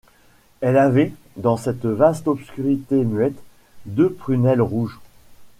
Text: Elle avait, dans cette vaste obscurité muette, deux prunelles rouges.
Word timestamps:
Elle 0.61 0.77
avait, 0.79 1.13
dans 1.37 1.57
cette 1.57 1.85
vaste 1.85 2.27
obscurité 2.27 3.03
muette, 3.05 3.37
deux 3.85 4.11
prunelles 4.11 4.59
rouges. 4.59 4.99